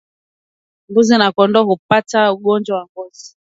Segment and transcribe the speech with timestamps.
[0.89, 3.31] Mbuzi na kondoo hupata ugonjwa wa ngozi